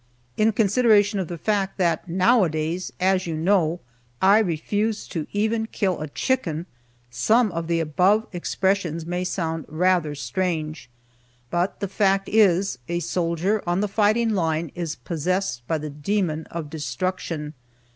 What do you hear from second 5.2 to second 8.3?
even kill a chicken, some of the above